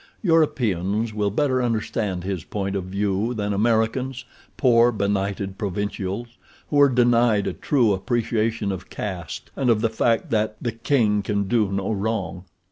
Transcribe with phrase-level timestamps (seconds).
[0.23, 4.25] Europeans will better understand his point of view than Americans,
[4.57, 6.27] poor, benighted provincials,
[6.71, 11.21] who are denied a true appreciation of caste and of the fact that "the king
[11.21, 12.45] can do no wrong."